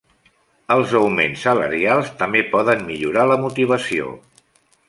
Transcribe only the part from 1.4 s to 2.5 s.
salarials també